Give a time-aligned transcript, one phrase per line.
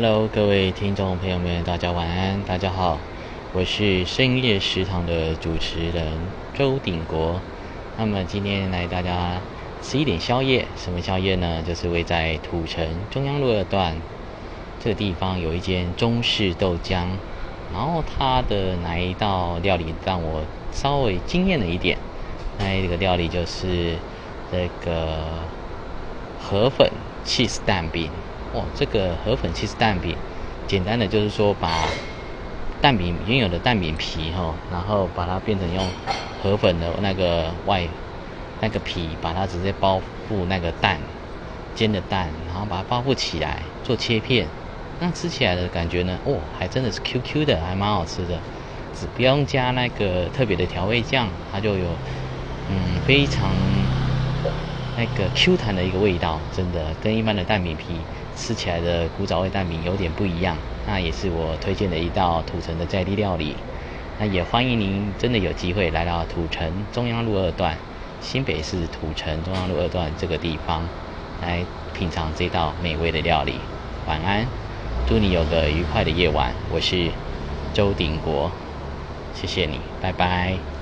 [0.00, 3.00] Hello，各位听众朋友们，大家晚安，大家好，
[3.52, 6.12] 我是深夜食堂的主持人
[6.54, 7.40] 周鼎国。
[7.96, 9.40] 那么今天来大家
[9.82, 11.64] 吃一点宵夜，什么宵夜呢？
[11.66, 13.96] 就是位在土城中央路二段
[14.78, 17.08] 这个地方有一间中式豆浆，
[17.72, 21.98] 然后它的哪一道料理让我稍微惊艳了一点？
[22.56, 23.96] 那这个料理就是
[24.52, 25.24] 这个
[26.40, 26.88] 河粉
[27.24, 28.08] cheese 蛋饼。
[28.50, 30.16] 哦，这个河粉其实蛋饼，
[30.66, 31.86] 简单的就是说把
[32.80, 35.86] 蛋饼原有的蛋饼皮哈，然后把它变成用
[36.42, 37.88] 河粉的那个外
[38.60, 41.00] 那个皮，把它直接包覆那个蛋
[41.74, 44.48] 煎的蛋，然后把它包覆起来做切片，
[44.98, 48.40] 那吃起来的感觉呢，哦，还真的是 Q Q 的，还蛮好吃的，
[48.94, 51.98] 只不用加那个特别的调味酱，它就有
[52.68, 53.52] 嗯非常
[54.98, 58.00] 那个 Q 弹的一个味道，真的跟一般的蛋饼皮。
[58.36, 63.56] 吃起来的古早味蛋饼有点不一样，那也是我推荐的一道土城的在地料理。
[64.18, 67.76] 那也欢迎您真的有机会来到土城中央路二段，
[68.20, 70.82] 新北市土城中央路二段这个地方
[71.40, 73.54] 来品尝这道美味的料理。
[74.06, 74.46] 晚安，
[75.06, 76.52] 祝你有个愉快的夜晚。
[76.72, 77.10] 我是
[77.72, 78.50] 周鼎国，
[79.34, 80.77] 谢谢你，拜拜。